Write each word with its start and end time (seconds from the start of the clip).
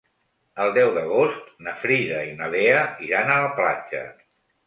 El 0.63 0.71
deu 0.77 0.87
d'agost 0.93 1.51
na 1.67 1.75
Frida 1.83 2.23
i 2.29 2.33
na 2.41 2.49
Lea 2.55 2.79
iran 3.09 3.31
a 3.35 3.39
la 3.45 3.51
platja. 3.61 4.01